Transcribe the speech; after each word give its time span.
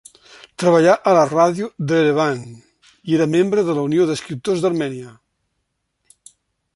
Treballà 0.61 0.95
a 1.09 1.11
la 1.17 1.25
ràdio 1.33 1.67
d'Erevan 1.91 2.41
i 3.11 3.17
era 3.19 3.29
membre 3.35 3.65
de 3.69 3.77
la 3.81 3.83
Unió 3.91 4.07
d'escriptors 4.13 4.65
d'Armènia. 4.65 5.15